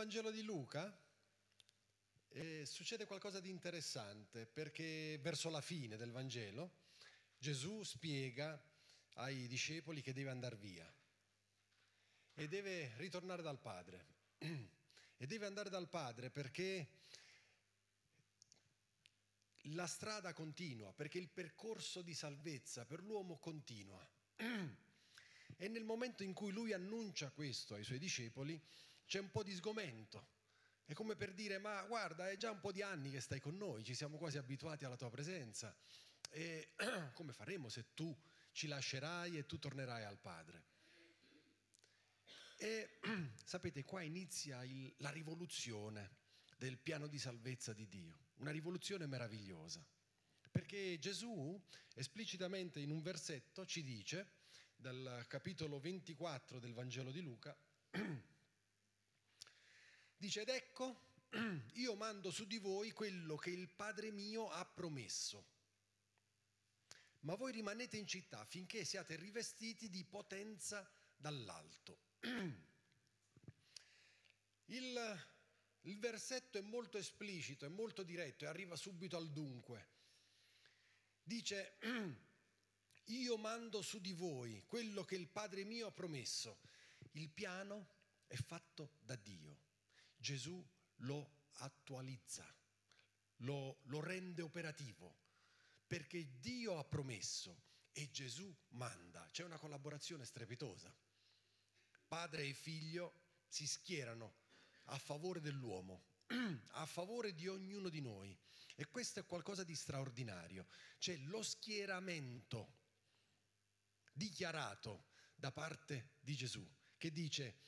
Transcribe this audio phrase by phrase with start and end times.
[0.00, 0.98] Vangelo di Luca
[2.30, 6.78] eh, succede qualcosa di interessante perché verso la fine del Vangelo
[7.36, 8.58] Gesù spiega
[9.16, 10.90] ai discepoli che deve andare via
[12.32, 14.06] e deve ritornare dal Padre.
[14.38, 16.88] E deve andare dal Padre perché
[19.64, 24.02] la strada continua, perché il percorso di salvezza per l'uomo continua.
[25.58, 28.58] E nel momento in cui lui annuncia questo ai suoi discepoli,
[29.10, 30.28] c'è un po' di sgomento.
[30.84, 33.56] È come per dire, ma guarda, è già un po' di anni che stai con
[33.56, 35.76] noi, ci siamo quasi abituati alla tua presenza.
[36.30, 36.74] E
[37.14, 38.16] come faremo se tu
[38.52, 40.62] ci lascerai e tu tornerai al Padre?
[42.56, 43.00] E
[43.44, 46.18] sapete, qua inizia il, la rivoluzione
[46.56, 49.84] del piano di salvezza di Dio, una rivoluzione meravigliosa.
[50.52, 51.60] Perché Gesù
[51.96, 54.34] esplicitamente in un versetto ci dice,
[54.76, 57.56] dal capitolo 24 del Vangelo di Luca,
[60.20, 61.00] Dice, ed ecco,
[61.76, 65.46] io mando su di voi quello che il Padre mio ha promesso.
[67.20, 72.00] Ma voi rimanete in città finché siate rivestiti di potenza dall'alto.
[74.66, 75.26] Il,
[75.80, 79.88] il versetto è molto esplicito, è molto diretto e arriva subito al dunque.
[81.22, 81.78] Dice,
[83.06, 86.60] io mando su di voi quello che il Padre mio ha promesso.
[87.12, 87.88] Il piano
[88.26, 89.69] è fatto da Dio
[90.20, 90.62] Gesù
[90.96, 92.46] lo attualizza,
[93.38, 95.16] lo, lo rende operativo,
[95.86, 99.26] perché Dio ha promesso e Gesù manda.
[99.32, 100.94] C'è una collaborazione strepitosa.
[102.06, 103.14] Padre e figlio
[103.48, 104.34] si schierano
[104.86, 106.04] a favore dell'uomo,
[106.72, 108.38] a favore di ognuno di noi.
[108.76, 110.66] E questo è qualcosa di straordinario.
[110.98, 112.78] C'è lo schieramento
[114.12, 116.66] dichiarato da parte di Gesù,
[116.98, 117.60] che dice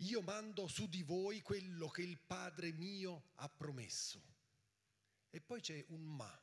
[0.00, 4.22] io mando su di voi quello che il Padre mio ha promesso.
[5.30, 6.42] E poi c'è un ma,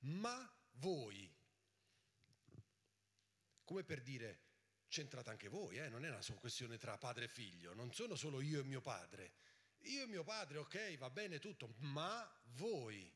[0.00, 1.32] ma voi.
[3.64, 4.40] Come per dire,
[4.88, 5.88] c'entrate anche voi, eh?
[5.88, 9.32] non è una questione tra padre e figlio, non sono solo io e mio padre.
[9.82, 13.14] Io e mio padre, ok, va bene tutto, ma voi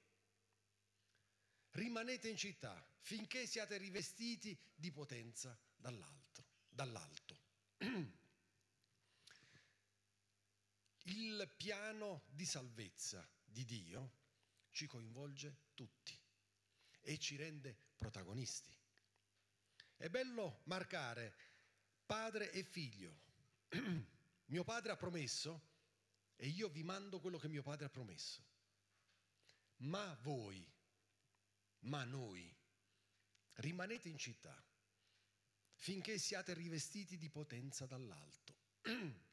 [1.70, 6.44] rimanete in città finché siate rivestiti di potenza dall'alto.
[6.68, 7.40] dall'alto.
[11.04, 14.20] Il piano di salvezza di Dio
[14.70, 16.18] ci coinvolge tutti
[17.00, 18.72] e ci rende protagonisti.
[19.96, 21.34] È bello marcare
[22.06, 23.20] padre e figlio.
[24.46, 25.70] mio padre ha promesso
[26.36, 28.44] e io vi mando quello che mio padre ha promesso.
[29.78, 30.64] Ma voi,
[31.80, 32.54] ma noi,
[33.54, 34.60] rimanete in città
[35.74, 38.54] finché siate rivestiti di potenza dall'alto.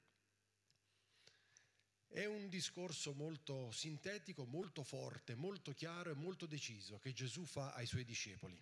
[2.11, 7.73] È un discorso molto sintetico, molto forte, molto chiaro e molto deciso che Gesù fa
[7.75, 8.59] ai suoi discepoli.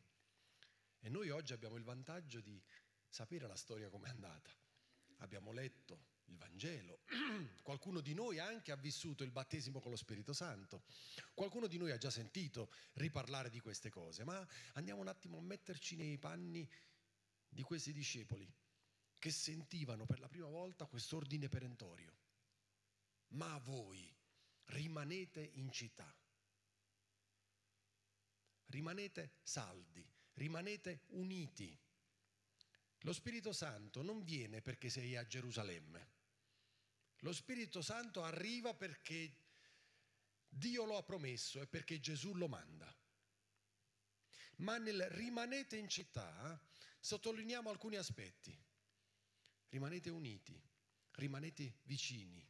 [1.00, 2.62] E noi oggi abbiamo il vantaggio di
[3.08, 4.52] sapere la storia com'è andata.
[5.20, 7.00] Abbiamo letto il Vangelo,
[7.64, 10.84] qualcuno di noi anche ha vissuto il battesimo con lo Spirito Santo,
[11.34, 15.42] qualcuno di noi ha già sentito riparlare di queste cose, ma andiamo un attimo a
[15.42, 16.70] metterci nei panni
[17.48, 18.54] di questi discepoli
[19.18, 22.26] che sentivano per la prima volta quest'ordine perentorio
[23.30, 24.14] ma voi
[24.66, 26.14] rimanete in città.
[28.66, 31.78] Rimanete saldi, rimanete uniti.
[33.02, 36.16] Lo Spirito Santo non viene perché sei a Gerusalemme.
[37.22, 39.46] Lo Spirito Santo arriva perché
[40.48, 42.94] Dio lo ha promesso e perché Gesù lo manda.
[44.58, 46.60] Ma nel rimanete in città
[47.00, 48.58] sottolineiamo alcuni aspetti.
[49.70, 50.60] Rimanete uniti,
[51.12, 52.46] rimanete vicini,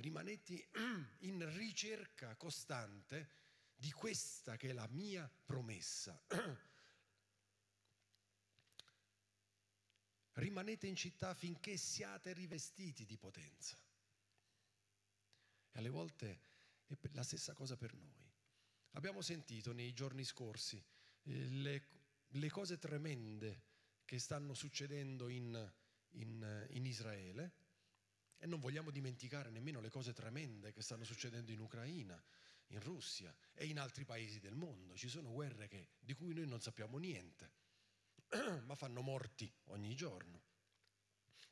[0.00, 0.68] rimanete
[1.20, 3.28] in ricerca costante
[3.76, 6.20] di questa che è la mia promessa.
[10.32, 13.76] Rimanete in città finché siate rivestiti di potenza.
[15.72, 16.40] E alle volte
[16.86, 18.28] è la stessa cosa per noi.
[18.92, 20.82] Abbiamo sentito nei giorni scorsi
[21.22, 21.86] eh, le,
[22.28, 23.68] le cose tremende
[24.04, 25.72] che stanno succedendo in,
[26.12, 27.59] in, in Israele
[28.40, 32.20] e non vogliamo dimenticare nemmeno le cose tremende che stanno succedendo in Ucraina,
[32.68, 34.96] in Russia e in altri paesi del mondo.
[34.96, 37.52] Ci sono guerre che, di cui noi non sappiamo niente,
[38.64, 40.48] ma fanno morti ogni giorno.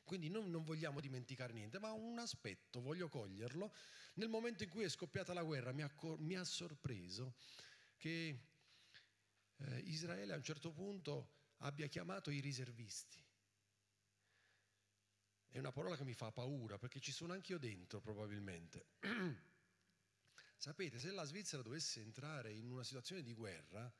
[0.03, 3.71] Quindi non, non, vogliamo dimenticare niente, ma un aspetto voglio coglierlo.
[4.15, 7.35] Nel momento in cui è scoppiata la guerra mi ha, mi ha sorpreso
[7.97, 8.39] che
[9.57, 13.23] eh, Israele a un certo punto abbia chiamato i riservisti
[15.51, 18.85] è una parola che mi fa paura perché ci sono anche io dentro probabilmente.
[20.57, 23.91] Sapete, se la Svizzera dovesse entrare in una situazione di guerra,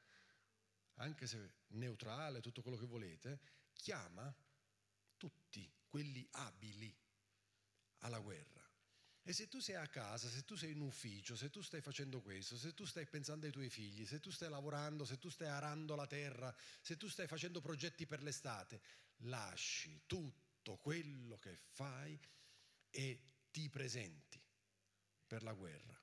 [0.95, 3.39] anche se neutrale, tutto quello che volete,
[3.73, 4.33] chiama
[5.17, 6.93] tutti quelli abili
[7.99, 8.67] alla guerra.
[9.23, 12.21] E se tu sei a casa, se tu sei in ufficio, se tu stai facendo
[12.21, 15.47] questo, se tu stai pensando ai tuoi figli, se tu stai lavorando, se tu stai
[15.47, 18.81] arando la terra, se tu stai facendo progetti per l'estate,
[19.23, 20.01] lasci
[20.61, 22.19] tutto quello che fai
[22.89, 23.21] e
[23.51, 24.41] ti presenti
[25.25, 25.97] per la guerra.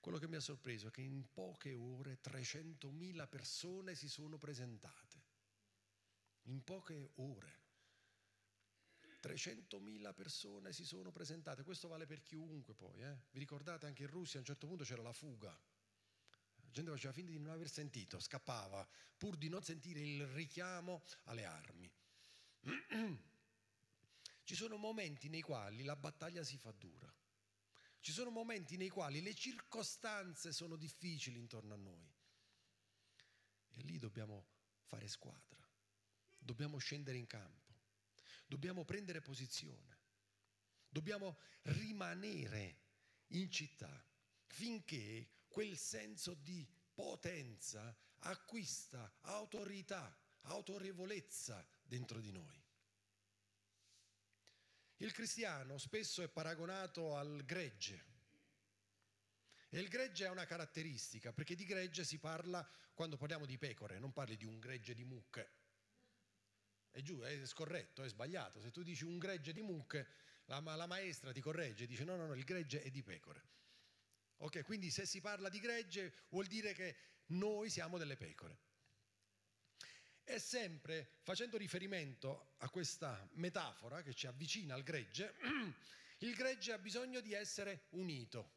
[0.00, 5.28] Quello che mi ha sorpreso è che in poche ore 300.000 persone si sono presentate.
[6.44, 7.58] In poche ore.
[9.22, 13.02] 300.000 persone si sono presentate, questo vale per chiunque poi.
[13.02, 13.18] Eh?
[13.30, 17.12] Vi ricordate anche in Russia a un certo punto c'era la fuga, la gente faceva
[17.12, 18.88] finta di non aver sentito, scappava
[19.18, 21.92] pur di non sentire il richiamo alle armi.
[24.42, 27.12] Ci sono momenti nei quali la battaglia si fa dura.
[28.00, 32.12] Ci sono momenti nei quali le circostanze sono difficili intorno a noi.
[33.72, 34.48] E lì dobbiamo
[34.84, 35.64] fare squadra,
[36.38, 37.74] dobbiamo scendere in campo,
[38.46, 39.98] dobbiamo prendere posizione,
[40.88, 42.78] dobbiamo rimanere
[43.28, 44.04] in città
[44.46, 52.62] finché quel senso di potenza acquista autorità, autorevolezza dentro di noi.
[54.98, 58.04] Il cristiano spesso è paragonato al gregge.
[59.70, 63.98] E il gregge ha una caratteristica, perché di gregge si parla quando parliamo di pecore,
[63.98, 65.50] non parli di un gregge di mucche.
[66.90, 68.60] È giù, è scorretto, è sbagliato.
[68.60, 70.06] Se tu dici un gregge di mucche,
[70.44, 73.48] la, la maestra ti corregge, dice no, no, no, il gregge è di pecore.
[74.38, 76.96] Ok, quindi se si parla di gregge vuol dire che
[77.26, 78.68] noi siamo delle pecore.
[80.30, 85.34] E sempre facendo riferimento a questa metafora che ci avvicina al gregge,
[86.18, 88.52] il gregge ha bisogno di essere unito.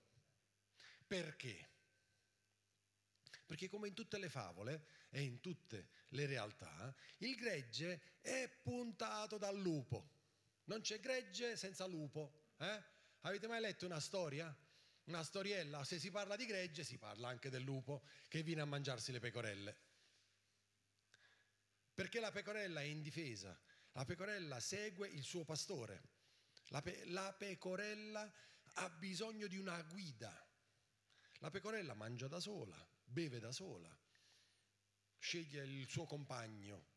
[1.08, 1.70] Perché?
[3.48, 9.40] Perché come in tutte le favole e in tutte le realtà, il gregge è puntato
[9.40, 10.12] dal lupo.
[10.66, 12.52] Non c'è gregge senza lupo.
[12.58, 12.84] Eh?
[13.22, 14.56] Avete mai letto una storia?
[15.06, 15.84] Una storiella?
[15.84, 19.20] Se si parla di gregge si parla anche del lupo che viene a mangiarsi le
[19.20, 19.93] pecorelle.
[21.94, 23.58] Perché la pecorella è indifesa,
[23.92, 26.02] la pecorella segue il suo pastore,
[26.70, 28.32] la, pe- la pecorella
[28.76, 30.34] ha bisogno di una guida,
[31.40, 33.96] la pecorella mangia da sola, beve da sola,
[35.20, 36.92] sceglie il suo compagno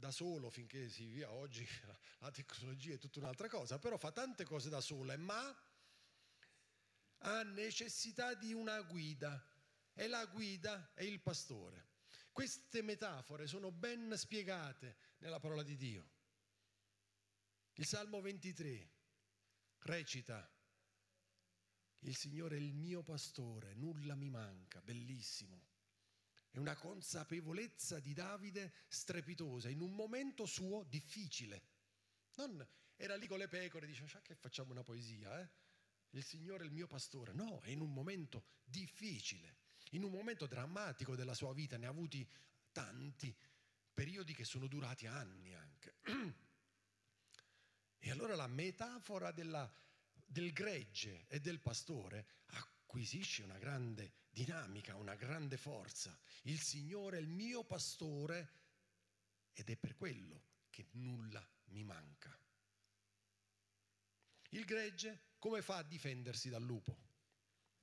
[0.00, 1.66] da solo finché si via oggi.
[2.20, 5.56] La tecnologia è tutta un'altra cosa, però fa tante cose da sola, ma
[7.18, 9.42] ha necessità di una guida.
[9.92, 11.89] E la guida è il pastore.
[12.32, 16.10] Queste metafore sono ben spiegate nella parola di Dio.
[17.74, 18.90] Il Salmo 23
[19.80, 20.50] recita,
[22.00, 25.68] il Signore è il mio pastore, nulla mi manca, bellissimo.
[26.50, 31.62] È una consapevolezza di Davide strepitosa in un momento suo difficile.
[32.36, 32.66] Non
[32.96, 35.50] era lì con le pecore e dice, che facciamo una poesia, eh?
[36.10, 37.32] Il Signore è il mio pastore.
[37.32, 39.59] No, è in un momento difficile
[39.90, 42.28] in un momento drammatico della sua vita, ne ha avuti
[42.72, 43.34] tanti,
[43.92, 45.96] periodi che sono durati anni anche.
[48.02, 49.70] E allora la metafora della,
[50.24, 56.18] del gregge e del pastore acquisisce una grande dinamica, una grande forza.
[56.42, 58.52] Il Signore è il mio pastore
[59.52, 62.34] ed è per quello che nulla mi manca.
[64.52, 66.96] Il gregge come fa a difendersi dal lupo?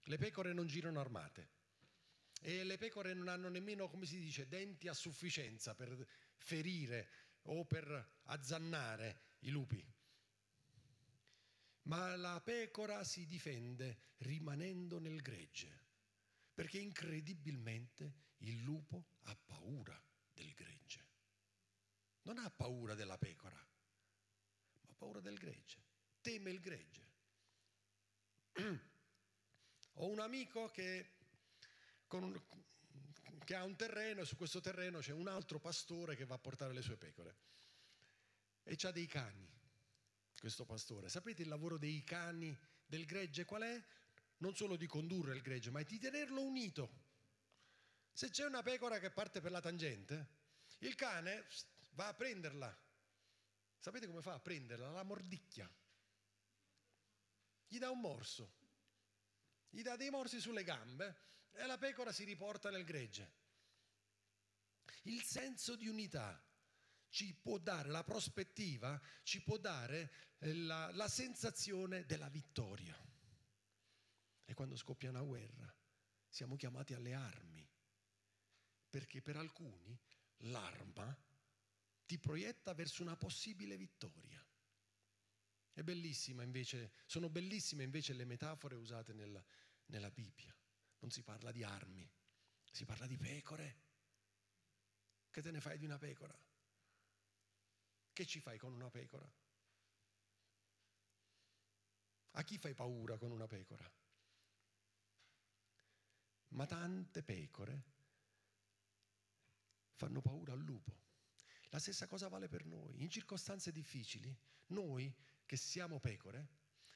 [0.01, 1.56] Le pecore non girano armate
[2.41, 7.09] e le pecore non hanno nemmeno, come si dice, denti a sufficienza per ferire
[7.43, 9.83] o per azzannare i lupi.
[11.83, 15.85] Ma la pecora si difende rimanendo nel gregge,
[16.53, 19.99] perché incredibilmente il lupo ha paura
[20.33, 21.05] del gregge.
[22.23, 25.81] Non ha paura della pecora, ma ha paura del gregge,
[26.21, 27.05] teme il gregge.
[29.99, 31.16] Ho un amico che
[32.15, 32.41] un,
[33.43, 36.39] che ha un terreno e su questo terreno c'è un altro pastore che va a
[36.39, 37.35] portare le sue pecore.
[38.63, 39.47] E c'ha dei cani,
[40.39, 41.09] questo pastore.
[41.09, 43.85] Sapete il lavoro dei cani del gregge qual è?
[44.37, 47.05] Non solo di condurre il gregge, ma di tenerlo unito.
[48.13, 50.27] Se c'è una pecora che parte per la tangente,
[50.79, 51.45] il cane
[51.91, 52.75] va a prenderla.
[53.79, 54.89] Sapete come fa a prenderla?
[54.91, 55.71] La mordicchia.
[57.67, 58.55] Gli dà un morso.
[59.69, 61.15] Gli dà dei morsi sulle gambe
[61.57, 63.31] e la pecora si riporta nel gregge.
[65.03, 66.41] Il senso di unità
[67.09, 72.95] ci può dare la prospettiva, ci può dare eh, la, la sensazione della vittoria.
[74.45, 75.73] E quando scoppia una guerra
[76.29, 77.67] siamo chiamati alle armi,
[78.89, 79.97] perché per alcuni
[80.41, 81.15] l'arma
[82.05, 84.45] ti proietta verso una possibile vittoria.
[85.73, 89.43] È bellissima invece, sono bellissime invece le metafore usate nella,
[89.87, 90.55] nella Bibbia.
[90.99, 92.09] Non si parla di armi,
[92.71, 93.85] si parla di pecore.
[95.29, 96.37] Che te ne fai di una pecora?
[98.13, 99.31] Che ci fai con una pecora?
[102.31, 103.91] A chi fai paura con una pecora?
[106.49, 107.83] Ma tante pecore
[109.93, 111.05] fanno paura al lupo.
[111.69, 113.01] La stessa cosa vale per noi.
[113.01, 114.35] In circostanze difficili,
[114.67, 115.13] noi
[115.45, 116.47] che siamo pecore,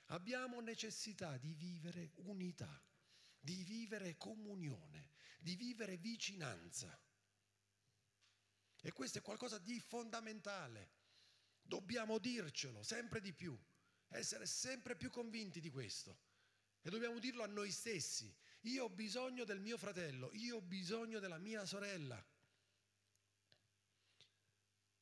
[0.07, 2.81] abbiamo necessità di vivere unità,
[3.41, 6.97] di vivere comunione, di vivere vicinanza.
[8.83, 10.99] E questo è qualcosa di fondamentale.
[11.61, 13.57] Dobbiamo dircelo sempre di più,
[14.09, 16.29] essere sempre più convinti di questo.
[16.81, 18.33] E dobbiamo dirlo a noi stessi.
[18.61, 22.23] Io ho bisogno del mio fratello, io ho bisogno della mia sorella.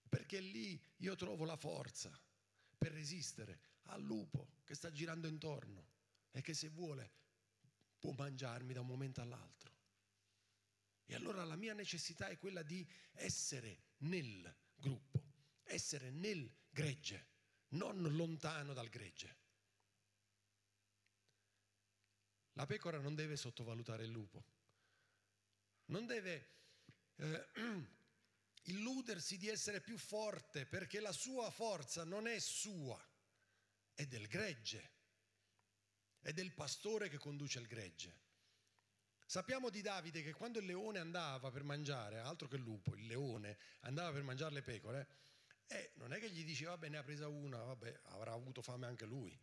[0.08, 2.18] Perché lì io trovo la forza
[2.78, 5.88] per resistere al lupo che sta girando intorno
[6.32, 7.12] e che se vuole
[8.00, 9.78] può mangiarmi da un momento all'altro.
[11.06, 15.24] E allora la mia necessità è quella di essere nel gruppo,
[15.64, 17.28] essere nel gregge,
[17.70, 19.38] non lontano dal gregge.
[22.54, 24.44] La pecora non deve sottovalutare il lupo,
[25.86, 26.50] non deve
[27.16, 27.48] eh,
[28.64, 33.04] illudersi di essere più forte perché la sua forza non è sua,
[33.94, 34.98] è del gregge,
[36.22, 38.28] è del pastore che conduce il gregge.
[39.26, 43.06] Sappiamo di Davide che quando il leone andava per mangiare, altro che il lupo, il
[43.06, 45.08] leone andava per mangiare le pecore,
[45.68, 48.88] eh, non è che gli diceva, vabbè, ne ha presa una, vabbè, avrà avuto fame
[48.88, 49.40] anche lui.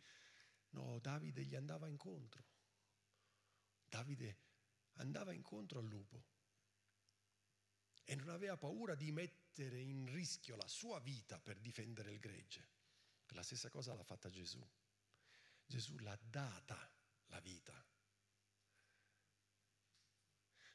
[0.71, 2.43] No, Davide gli andava incontro.
[3.87, 4.37] Davide
[4.95, 6.25] andava incontro al lupo
[8.03, 12.67] e non aveva paura di mettere in rischio la sua vita per difendere il gregge.
[13.31, 14.65] La stessa cosa l'ha fatta Gesù.
[15.67, 16.91] Gesù l'ha data
[17.25, 17.85] la vita.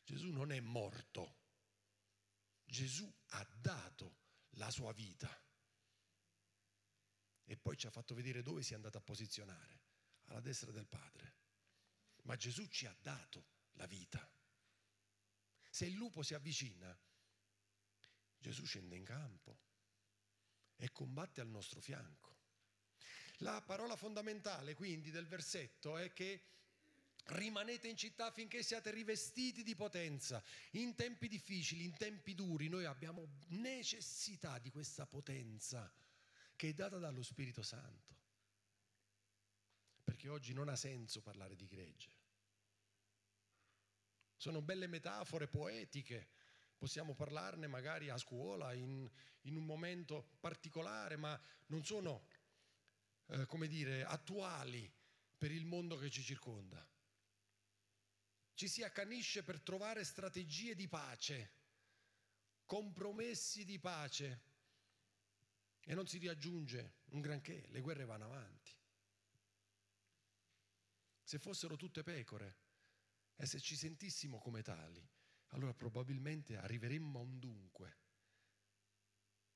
[0.04, 1.40] Gesù non è morto.
[2.64, 4.20] Gesù ha dato
[4.50, 5.30] la sua vita.
[7.44, 9.80] E poi ci ha fatto vedere dove si è andato a posizionare,
[10.24, 11.36] alla destra del Padre.
[12.24, 14.30] Ma Gesù ci ha dato la vita.
[15.70, 16.96] Se il lupo si avvicina,
[18.36, 19.60] Gesù scende in campo
[20.76, 22.41] e combatte al nostro fianco.
[23.42, 26.42] La parola fondamentale quindi del versetto è che
[27.26, 30.40] rimanete in città finché siate rivestiti di potenza.
[30.72, 35.92] In tempi difficili, in tempi duri, noi abbiamo necessità di questa potenza
[36.54, 38.14] che è data dallo Spirito Santo.
[40.04, 42.10] Perché oggi non ha senso parlare di gregge.
[44.36, 46.28] Sono belle metafore poetiche
[46.82, 49.08] possiamo parlarne magari a scuola in,
[49.42, 52.24] in un momento particolare, ma non sono,
[53.26, 54.90] eh, come dire, attuali
[55.36, 56.86] per il mondo che ci circonda.
[58.54, 61.52] Ci si accanisce per trovare strategie di pace,
[62.64, 64.42] compromessi di pace
[65.84, 68.72] e non si riaggiunge un granché, le guerre vanno avanti.
[71.22, 72.58] Se fossero tutte pecore
[73.36, 75.04] e se ci sentissimo come tali,
[75.48, 77.96] allora probabilmente arriveremmo a un dunque,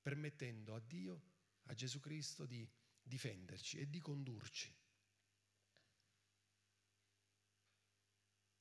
[0.00, 1.22] permettendo a Dio,
[1.64, 2.68] a Gesù Cristo di
[3.06, 4.74] difenderci e di condurci.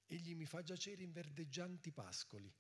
[0.08, 2.54] Egli mi fa giacere in verdeggianti pascoli.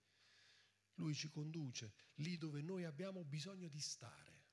[0.95, 4.43] Lui ci conduce lì dove noi abbiamo bisogno di stare.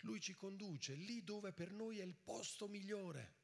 [0.00, 3.36] Lui ci conduce lì dove per noi è il posto migliore,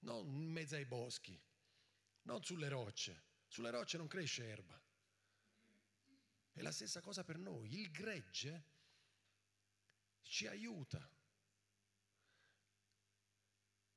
[0.00, 1.40] non in mezzo ai boschi,
[2.22, 3.24] non sulle rocce.
[3.48, 4.78] Sulle rocce non cresce erba.
[6.52, 7.72] È la stessa cosa per noi.
[7.72, 8.64] Il gregge
[10.26, 11.10] ci aiuta.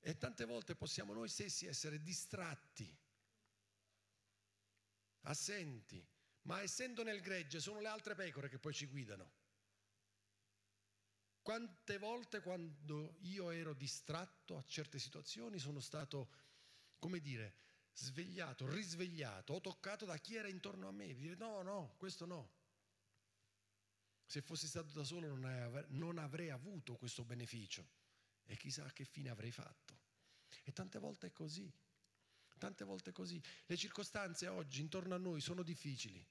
[0.01, 2.97] E tante volte possiamo noi stessi essere distratti,
[5.21, 6.05] assenti,
[6.43, 9.37] ma essendo nel gregge sono le altre pecore che poi ci guidano.
[11.41, 16.29] Quante volte quando io ero distratto a certe situazioni sono stato,
[16.99, 17.55] come dire,
[17.93, 21.13] svegliato, risvegliato o toccato da chi era intorno a me.
[21.13, 22.58] Dire no, no, questo no.
[24.29, 25.35] Se fossi stato da solo
[25.87, 27.89] non avrei avuto questo beneficio
[28.45, 29.97] e chissà che fine avrei fatto.
[30.63, 31.67] E tante volte è così,
[32.59, 33.41] tante volte è così.
[33.65, 36.23] Le circostanze oggi intorno a noi sono difficili,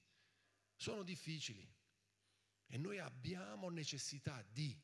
[0.77, 1.69] sono difficili
[2.67, 4.81] e noi abbiamo necessità di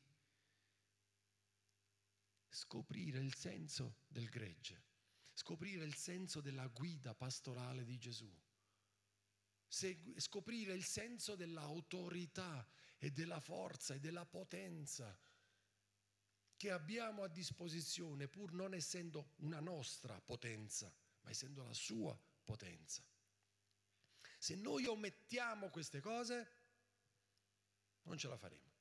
[2.50, 4.84] scoprire il senso del gregge,
[5.32, 8.30] scoprire il senso della guida pastorale di Gesù,
[9.68, 12.68] scoprire il senso dell'autorità
[12.98, 15.16] e della forza e della potenza
[16.56, 23.04] che abbiamo a disposizione pur non essendo una nostra potenza, ma essendo la sua potenza.
[24.38, 26.52] Se noi omettiamo queste cose,
[28.02, 28.74] non ce la faremo.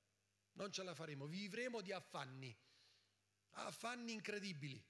[0.53, 2.55] Non ce la faremo, vivremo di affanni,
[3.51, 4.81] affanni incredibili,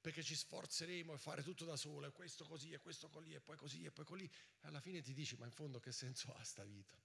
[0.00, 3.56] perché ci sforzeremo a fare tutto da solo, questo così, e questo così, e poi
[3.56, 4.24] così, e poi così.
[4.24, 6.96] E alla fine ti dici, ma in fondo che senso ha sta vita?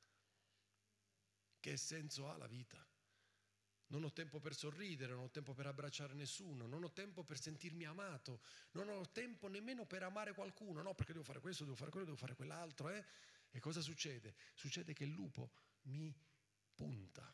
[1.63, 2.85] Che senso ha la vita?
[3.87, 7.39] Non ho tempo per sorridere, non ho tempo per abbracciare nessuno, non ho tempo per
[7.39, 8.41] sentirmi amato,
[8.71, 12.05] non ho tempo nemmeno per amare qualcuno, no, perché devo fare questo, devo fare quello,
[12.05, 13.05] devo fare quell'altro, eh?
[13.49, 14.35] E cosa succede?
[14.53, 15.51] Succede che il lupo
[15.83, 16.13] mi
[16.75, 17.33] punta.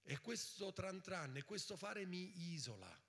[0.00, 3.02] E questo tran tran e questo fare mi isola.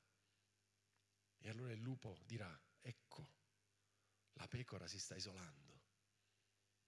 [1.38, 3.32] E allora il lupo dirà, ecco,
[4.34, 5.82] la pecora si sta isolando.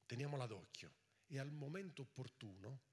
[0.08, 0.96] Teniamola d'occhio.
[1.28, 2.90] E al momento opportuno,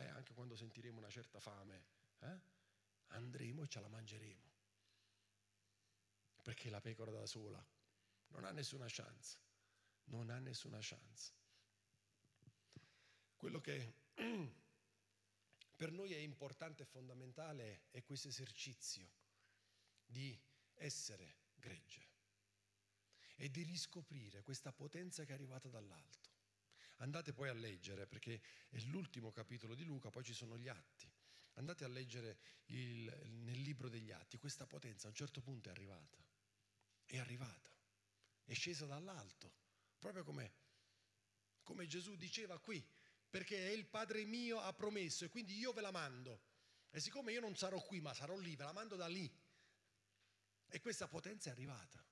[0.00, 1.84] eh, anche quando sentiremo una certa fame,
[2.20, 2.40] eh,
[3.08, 4.48] andremo e ce la mangeremo.
[6.42, 7.64] Perché la pecora da sola
[8.28, 9.38] non ha nessuna chance,
[10.04, 11.34] non ha nessuna chance.
[13.36, 13.94] Quello che
[15.76, 19.10] per noi è importante e fondamentale è questo esercizio
[20.06, 20.38] di
[20.74, 22.08] essere gregge
[23.36, 26.29] e di riscoprire questa potenza che è arrivata dall'alto.
[27.00, 31.10] Andate poi a leggere, perché è l'ultimo capitolo di Luca, poi ci sono gli atti.
[31.54, 33.10] Andate a leggere il,
[33.42, 36.18] nel libro degli atti, questa potenza a un certo punto è arrivata,
[37.04, 37.70] è arrivata,
[38.44, 39.52] è scesa dall'alto,
[39.98, 40.52] proprio come,
[41.62, 42.86] come Gesù diceva qui,
[43.28, 46.48] perché il Padre mio ha promesso e quindi io ve la mando.
[46.90, 49.30] E siccome io non sarò qui, ma sarò lì, ve la mando da lì.
[50.68, 52.04] E questa potenza è arrivata.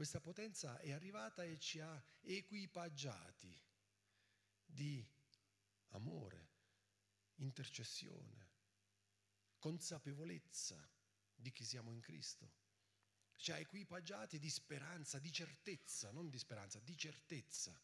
[0.00, 3.54] Questa potenza è arrivata e ci ha equipaggiati
[4.64, 5.06] di
[5.88, 6.48] amore,
[7.34, 8.48] intercessione,
[9.58, 10.90] consapevolezza
[11.34, 12.50] di chi siamo in Cristo.
[13.36, 17.78] Ci ha equipaggiati di speranza, di certezza, non di speranza, di certezza.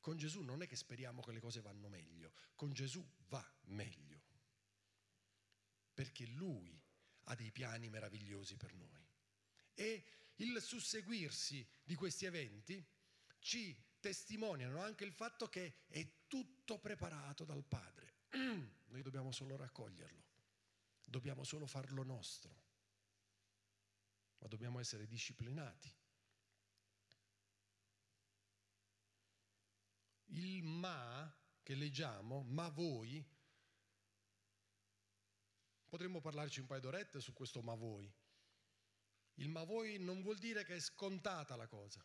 [0.00, 4.20] Con Gesù non è che speriamo che le cose vanno meglio, con Gesù va meglio.
[5.94, 6.76] Perché Lui
[7.26, 9.08] ha dei piani meravigliosi per noi.
[9.74, 12.84] E il susseguirsi di questi eventi
[13.38, 18.14] ci testimoniano anche il fatto che è tutto preparato dal Padre.
[18.86, 20.24] Noi dobbiamo solo raccoglierlo,
[21.04, 22.64] dobbiamo solo farlo nostro,
[24.38, 25.94] ma dobbiamo essere disciplinati.
[30.30, 33.24] Il ma che leggiamo, ma voi,
[35.88, 38.12] potremmo parlarci un paio d'orette su questo ma voi.
[39.36, 42.04] Il ma voi non vuol dire che è scontata la cosa.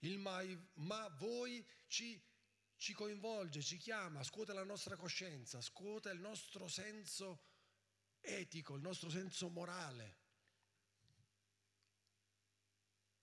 [0.00, 0.42] Il ma,
[0.74, 2.20] ma voi ci,
[2.76, 7.42] ci coinvolge, ci chiama, scuote la nostra coscienza, scuote il nostro senso
[8.20, 10.16] etico, il nostro senso morale.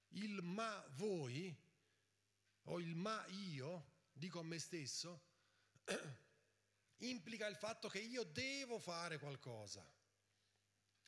[0.10, 1.56] Il ma voi
[2.64, 5.22] o il ma io, dico a me stesso,
[6.98, 9.95] implica il fatto che io devo fare qualcosa.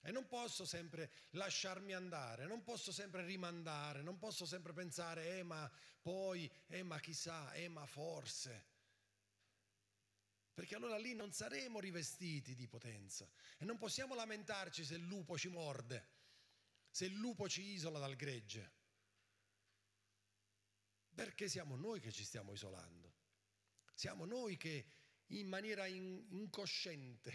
[0.02, 5.44] E non posso sempre lasciarmi andare, non posso sempre rimandare, non posso sempre pensare, eh
[5.44, 5.70] ma
[6.02, 8.76] poi, eh ma chissà, eh ma forse.
[10.54, 15.38] Perché allora lì non saremo rivestiti di potenza e non possiamo lamentarci se il lupo
[15.38, 16.10] ci morde,
[16.90, 18.74] se il lupo ci isola dal gregge.
[21.14, 23.16] Perché siamo noi che ci stiamo isolando.
[23.94, 24.86] Siamo noi che
[25.28, 27.32] in maniera incosciente,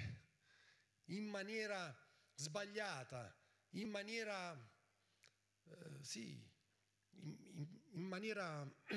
[1.07, 1.95] in maniera
[2.35, 3.35] sbagliata,
[3.71, 4.53] in maniera,
[5.65, 6.33] eh, sì,
[7.11, 8.63] in, in, in maniera,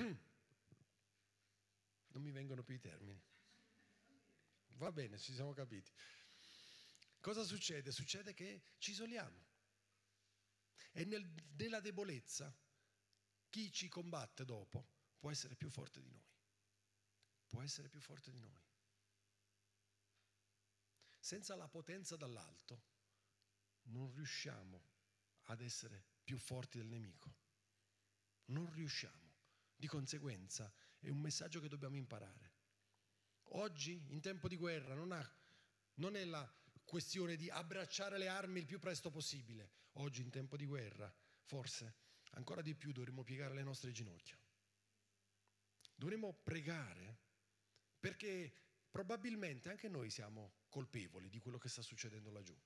[2.07, 3.21] non mi vengono più i termini.
[4.77, 5.91] Va bene, ci siamo capiti.
[7.19, 7.91] Cosa succede?
[7.91, 9.43] Succede che ci isoliamo.
[10.91, 12.53] E nel, nella debolezza
[13.49, 16.23] chi ci combatte dopo può essere più forte di noi.
[17.47, 18.63] Può essere più forte di noi.
[21.19, 22.83] Senza la potenza dall'alto
[23.85, 24.83] non riusciamo
[25.45, 27.35] ad essere più forti del nemico.
[28.45, 29.33] Non riusciamo.
[29.75, 32.53] Di conseguenza è un messaggio che dobbiamo imparare.
[33.49, 35.37] Oggi, in tempo di guerra, non, ha,
[35.95, 36.51] non è la
[36.83, 39.71] questione di abbracciare le armi il più presto possibile.
[39.93, 44.37] Oggi, in tempo di guerra, forse ancora di più dovremmo piegare le nostre ginocchia.
[45.95, 47.19] Dovremmo pregare
[47.99, 48.53] perché
[48.89, 52.57] probabilmente anche noi siamo colpevoli di quello che sta succedendo laggiù.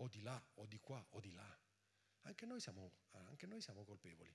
[0.00, 1.60] O di là, o di qua, o di là.
[2.22, 4.34] Anche noi siamo, anche noi siamo colpevoli.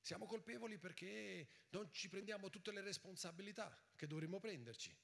[0.00, 4.96] Siamo colpevoli perché non ci prendiamo tutte le responsabilità che dovremmo prenderci,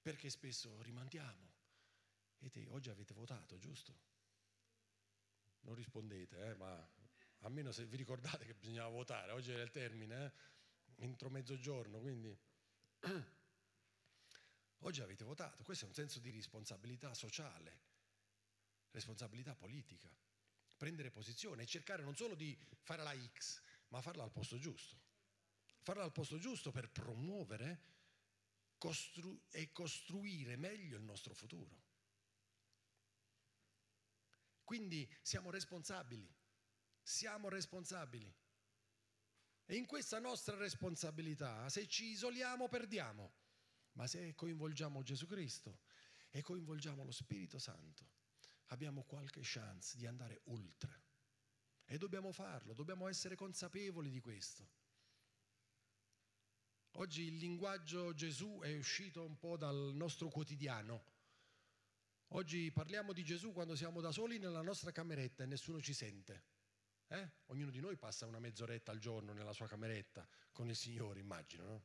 [0.00, 1.54] perché spesso rimandiamo.
[2.38, 3.98] E te oggi avete votato, giusto?
[5.60, 6.88] Non rispondete, eh, ma
[7.38, 12.36] almeno se vi ricordate che bisognava votare, oggi era il termine, eh, entro mezzogiorno, quindi
[14.80, 15.62] oggi avete votato.
[15.62, 17.80] Questo è un senso di responsabilità sociale,
[18.90, 20.10] responsabilità politica,
[20.76, 25.08] prendere posizione e cercare non solo di fare la X, ma farla al posto giusto.
[25.82, 27.88] Farla al posto giusto per promuovere
[28.78, 31.88] costru- e costruire meglio il nostro futuro.
[34.64, 36.32] Quindi siamo responsabili,
[37.02, 38.32] siamo responsabili.
[39.66, 43.32] E in questa nostra responsabilità, se ci isoliamo, perdiamo.
[43.92, 45.80] Ma se coinvolgiamo Gesù Cristo
[46.30, 48.08] e coinvolgiamo lo Spirito Santo,
[48.66, 51.08] abbiamo qualche chance di andare oltre.
[51.84, 54.68] E dobbiamo farlo, dobbiamo essere consapevoli di questo.
[56.94, 61.04] Oggi il linguaggio Gesù è uscito un po' dal nostro quotidiano.
[62.28, 66.44] Oggi parliamo di Gesù quando siamo da soli nella nostra cameretta e nessuno ci sente.
[67.08, 67.28] Eh?
[67.46, 71.64] Ognuno di noi passa una mezz'oretta al giorno nella sua cameretta con il Signore, immagino.
[71.64, 71.84] No?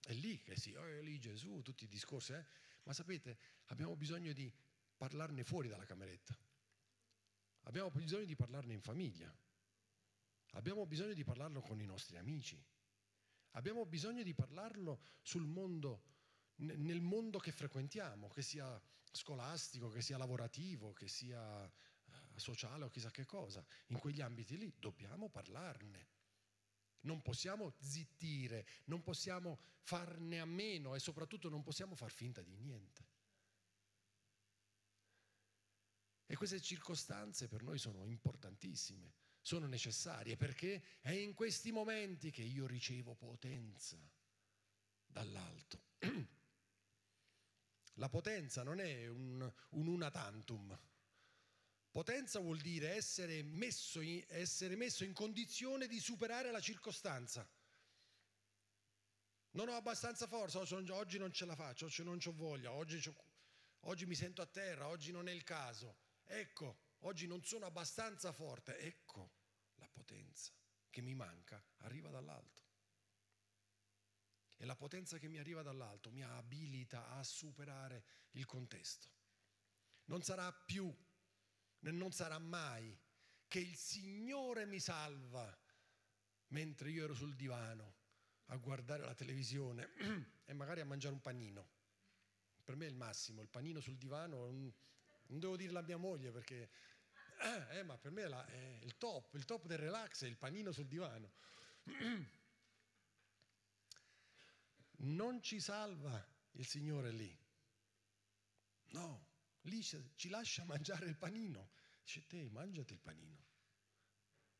[0.00, 2.32] È lì che sì, oh, lì Gesù, tutti i discorsi.
[2.32, 2.44] Eh?
[2.84, 4.52] Ma sapete, abbiamo bisogno di
[4.96, 6.36] parlarne fuori dalla cameretta.
[7.62, 9.34] Abbiamo bisogno di parlarne in famiglia.
[10.52, 12.62] Abbiamo bisogno di parlarlo con i nostri amici.
[13.52, 16.02] Abbiamo bisogno di parlarlo sul mondo,
[16.56, 18.80] nel mondo che frequentiamo, che sia
[19.10, 23.64] scolastico, che sia lavorativo, che sia eh, sociale o chissà che cosa.
[23.88, 26.08] In quegli ambiti lì dobbiamo parlarne.
[27.00, 32.54] Non possiamo zittire, non possiamo farne a meno e soprattutto non possiamo far finta di
[32.54, 33.06] niente.
[36.26, 42.42] E queste circostanze per noi sono importantissime, sono necessarie perché è in questi momenti che
[42.42, 43.98] io ricevo potenza
[45.06, 45.84] dall'alto.
[47.94, 50.78] La potenza non è un, un una tantum.
[51.90, 57.48] Potenza vuol dire essere messo, in, essere messo in condizione di superare la circostanza.
[59.52, 63.02] Non ho abbastanza forza, oggi non ce la faccio, oggi non ho voglia, oggi,
[63.80, 68.32] oggi mi sento a terra, oggi non è il caso ecco, oggi non sono abbastanza
[68.32, 69.32] forte, ecco
[69.76, 70.52] la potenza
[70.90, 72.66] che mi manca arriva dall'alto.
[74.56, 79.08] E la potenza che mi arriva dall'alto mi abilita a superare il contesto.
[80.06, 80.92] Non sarà più,
[81.80, 82.96] non sarà mai
[83.46, 85.56] che il Signore mi salva
[86.48, 87.96] mentre io ero sul divano
[88.46, 89.90] a guardare la televisione
[90.44, 91.76] e magari a mangiare un panino.
[92.64, 94.50] Per me è il massimo, il panino sul divano
[95.28, 96.70] non devo dirlo a mia moglie perché,
[97.70, 100.86] eh, ma per me è il top, il top del relax è il panino sul
[100.86, 101.32] divano.
[105.00, 107.38] Non ci salva il Signore lì.
[108.90, 109.27] No,
[109.62, 111.70] lì ci lascia mangiare il panino.
[112.02, 113.46] Dice te, mangiati il panino.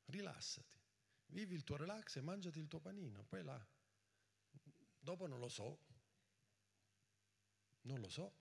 [0.06, 0.78] Rilassati.
[1.26, 3.24] Vivi il tuo relax e mangiati il tuo panino.
[3.24, 3.66] Poi là,
[4.98, 5.80] dopo non lo so.
[7.82, 8.34] Non lo so.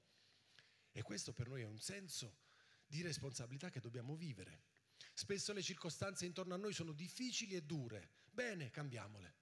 [0.92, 2.40] E questo per noi è un senso
[2.86, 4.64] di responsabilità che dobbiamo vivere.
[5.14, 8.12] Spesso le circostanze intorno a noi sono difficili e dure.
[8.30, 9.36] Bene, cambiamole.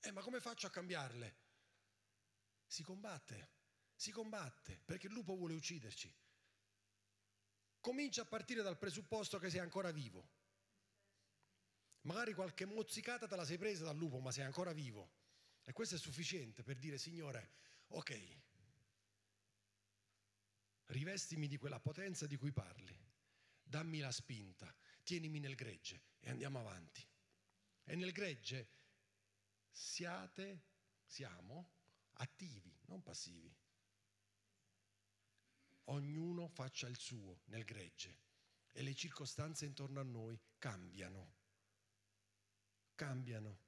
[0.00, 1.36] Eh, ma come faccio a cambiarle?
[2.66, 3.50] Si combatte,
[3.96, 6.14] si combatte, perché il lupo vuole ucciderci.
[7.80, 10.34] Comincia a partire dal presupposto che sei ancora vivo.
[12.02, 15.24] Magari qualche mozzicata te la sei presa dal lupo, ma sei ancora vivo.
[15.64, 17.50] E questo è sufficiente per dire, Signore,
[17.88, 18.44] ok,
[20.86, 22.96] rivestimi di quella potenza di cui parli,
[23.62, 27.04] dammi la spinta, tienimi nel gregge e andiamo avanti.
[27.84, 28.68] E nel gregge
[29.70, 30.62] siate,
[31.04, 31.70] siamo
[32.14, 33.52] attivi, non passivi.
[35.88, 38.24] Ognuno faccia il suo nel gregge
[38.72, 41.34] e le circostanze intorno a noi cambiano.
[42.94, 43.60] Cambiano.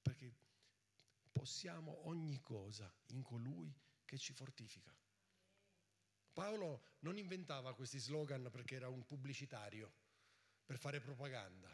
[0.00, 0.34] Perché
[1.32, 4.94] possiamo ogni cosa in colui che ci fortifica.
[6.32, 9.92] Paolo non inventava questi slogan perché era un pubblicitario,
[10.64, 11.70] per fare propaganda.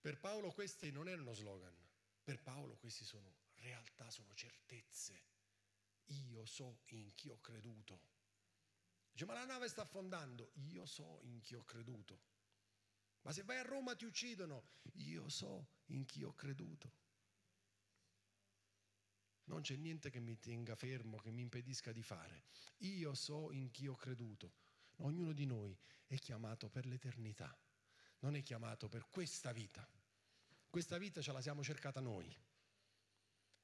[0.00, 1.74] Per Paolo questi non erano slogan,
[2.22, 5.31] per Paolo questi sono realtà, sono certezze.
[6.28, 8.00] Io so in chi ho creduto.
[9.10, 10.50] Dice, ma la nave sta affondando.
[10.70, 12.20] Io so in chi ho creduto.
[13.22, 14.64] Ma se vai a Roma ti uccidono.
[14.94, 17.00] Io so in chi ho creduto.
[19.44, 22.44] Non c'è niente che mi tenga fermo, che mi impedisca di fare.
[22.78, 24.54] Io so in chi ho creduto.
[24.96, 27.56] Ognuno di noi è chiamato per l'eternità,
[28.20, 29.86] non è chiamato per questa vita.
[30.68, 32.34] Questa vita ce la siamo cercata noi.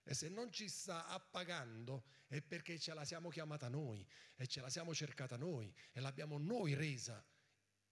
[0.09, 4.63] E se non ci sta appagando è perché ce la siamo chiamata noi e ce
[4.63, 7.23] la siamo cercata noi e l'abbiamo noi resa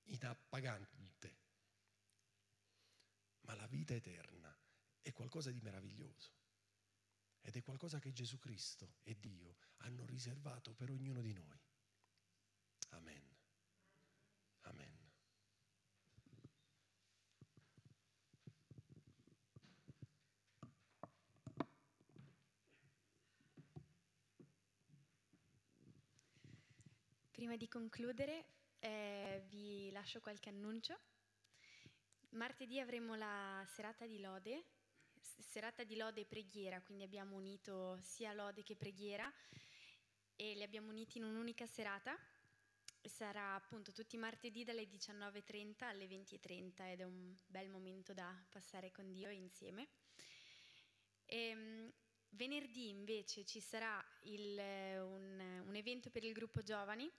[0.04, 1.36] inappagante.
[3.42, 4.58] Ma la vita eterna
[5.02, 6.32] è qualcosa di meraviglioso
[7.42, 11.60] ed è qualcosa che Gesù Cristo e Dio hanno riservato per ognuno di noi.
[12.92, 13.35] Amen.
[27.56, 28.44] Di concludere
[28.80, 30.94] eh, vi lascio qualche annuncio.
[32.32, 34.62] Martedì avremo la serata di lode,
[35.18, 39.32] serata di lode e preghiera, quindi abbiamo unito sia lode che preghiera
[40.34, 42.14] e li abbiamo uniti in un'unica serata.
[43.00, 48.36] Sarà appunto tutti i martedì dalle 19.30 alle 20.30 ed è un bel momento da
[48.50, 49.88] passare con Dio insieme.
[51.24, 51.92] E, ehm,
[52.30, 57.10] venerdì invece ci sarà il, un, un evento per il gruppo giovani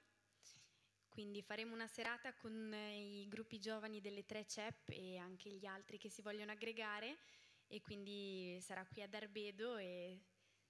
[1.17, 5.97] quindi faremo una serata con i gruppi giovani delle tre CEP e anche gli altri
[5.97, 7.17] che si vogliono aggregare
[7.65, 10.21] e quindi sarà qui ad Arbedo e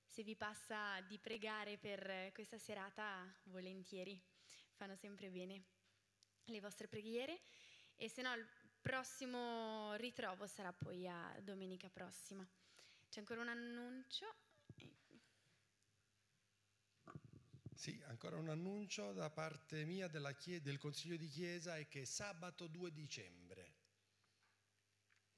[0.06, 4.18] se vi passa di pregare per questa serata, volentieri,
[4.72, 5.66] fanno sempre bene
[6.46, 7.42] le vostre preghiere
[7.98, 8.48] e se no il
[8.80, 12.48] prossimo ritrovo sarà poi a domenica prossima.
[13.10, 14.34] C'è ancora un annuncio.
[17.78, 22.66] Sì, ancora un annuncio da parte mia chie- del Consiglio di Chiesa è che sabato
[22.66, 23.76] 2 dicembre,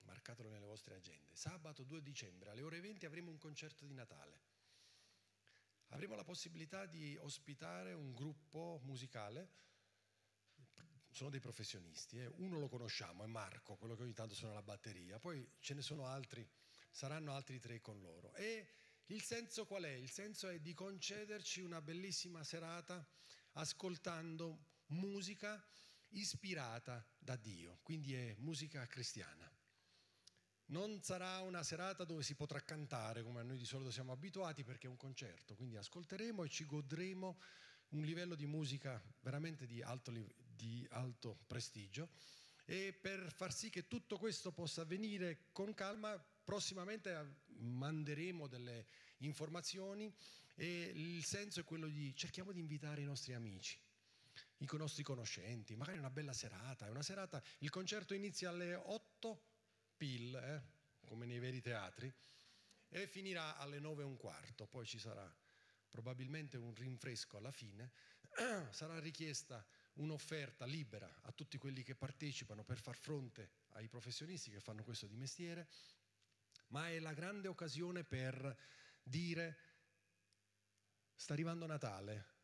[0.03, 4.39] marcatelo nelle vostre agende, sabato 2 dicembre alle ore 20 avremo un concerto di Natale.
[5.89, 9.49] Avremo la possibilità di ospitare un gruppo musicale,
[11.11, 12.27] sono dei professionisti, eh.
[12.37, 15.81] uno lo conosciamo, è Marco, quello che ogni tanto suona la batteria, poi ce ne
[15.81, 16.49] sono altri,
[16.89, 18.33] saranno altri tre con loro.
[18.35, 18.78] E
[19.09, 19.91] il senso qual è?
[19.91, 23.05] Il senso è di concederci una bellissima serata
[23.53, 25.63] ascoltando musica
[26.09, 29.51] ispirata da Dio, quindi è musica cristiana.
[30.67, 34.85] Non sarà una serata dove si potrà cantare come noi di solito siamo abituati perché
[34.85, 37.39] è un concerto, quindi ascolteremo e ci godremo
[37.89, 42.09] un livello di musica veramente di alto, di alto prestigio
[42.65, 50.11] e per far sì che tutto questo possa avvenire con calma prossimamente manderemo delle informazioni
[50.55, 53.79] e il senso è quello di cerchiamo di invitare i nostri amici,
[54.57, 59.43] i nostri conoscenti, magari una bella serata, una serata, il concerto inizia alle 8
[59.95, 60.63] pil, eh,
[61.05, 62.11] come nei veri teatri,
[62.87, 65.31] e finirà alle 9 e un quarto, poi ci sarà
[65.87, 67.91] probabilmente un rinfresco alla fine,
[68.71, 69.63] sarà richiesta
[69.97, 75.05] un'offerta libera a tutti quelli che partecipano per far fronte ai professionisti che fanno questo
[75.05, 75.67] di mestiere,
[76.69, 78.57] ma è la grande occasione per
[79.03, 79.57] dire
[81.15, 82.37] sta arrivando Natale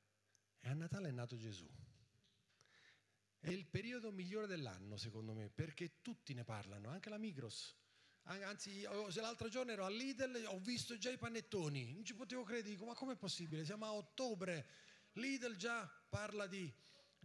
[0.59, 1.67] e a Natale è nato Gesù.
[3.39, 7.75] È il periodo migliore dell'anno secondo me perché tutti ne parlano, anche la Migros.
[8.27, 12.69] Anzi, l'altro giorno ero a Lidl, ho visto già i panettoni, non ci potevo credere,
[12.69, 13.63] dico ma com'è possibile?
[13.63, 14.67] Siamo a ottobre,
[15.13, 16.73] Lidl già parla di,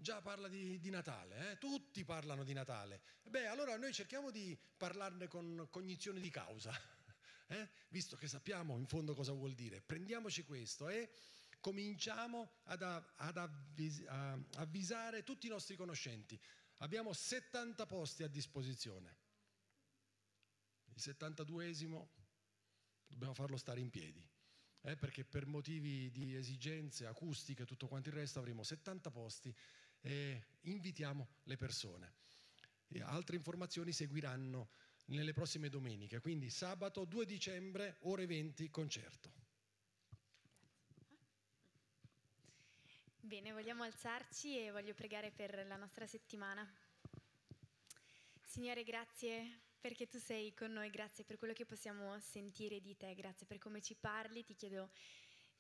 [0.01, 1.59] già parla di, di Natale, eh?
[1.59, 3.03] tutti parlano di Natale.
[3.23, 6.73] Beh, allora noi cerchiamo di parlarne con cognizione di causa
[7.49, 7.69] eh?
[7.89, 9.81] visto che sappiamo in fondo cosa vuol dire.
[9.81, 11.11] Prendiamoci questo e
[11.61, 14.05] cominciamo ad, ad avvis-
[14.57, 16.41] avvisare tutti i nostri conoscenti.
[16.79, 19.19] Abbiamo 70 posti a disposizione.
[20.95, 22.09] Il 72esimo
[23.07, 24.27] dobbiamo farlo stare in piedi.
[24.83, 29.55] Eh, perché per motivi di esigenze acustiche e tutto quanto il resto avremo 70 posti
[30.01, 32.15] e invitiamo le persone.
[32.89, 34.71] E altre informazioni seguiranno
[35.07, 39.33] nelle prossime domeniche, quindi sabato 2 dicembre, ore 20, concerto.
[43.21, 46.69] Bene, vogliamo alzarci e voglio pregare per la nostra settimana.
[48.45, 53.15] Signore, grazie perché tu sei con noi, grazie per quello che possiamo sentire di te,
[53.15, 54.91] grazie per come ci parli, ti chiedo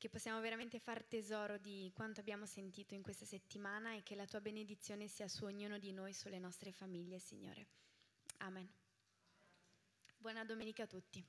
[0.00, 4.24] che possiamo veramente far tesoro di quanto abbiamo sentito in questa settimana e che la
[4.24, 7.66] tua benedizione sia su ognuno di noi, sulle nostre famiglie, Signore.
[8.38, 8.66] Amen.
[10.16, 11.22] Buona domenica a tutti.